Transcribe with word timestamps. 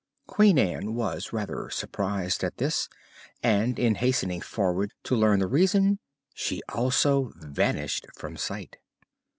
Queen 0.25 0.57
Ann 0.57 0.95
was 0.95 1.31
rather 1.31 1.69
surprised 1.69 2.43
at 2.43 2.57
this, 2.57 2.89
and 3.43 3.77
in 3.77 3.93
hastening 3.93 4.41
forward 4.41 4.93
to 5.03 5.15
learn 5.15 5.37
the 5.37 5.45
reason 5.45 5.99
she 6.33 6.59
also 6.73 7.31
vanished 7.35 8.07
from 8.15 8.35
sight. 8.35 8.77